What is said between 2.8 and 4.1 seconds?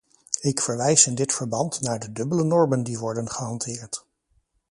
die worden gehanteerd.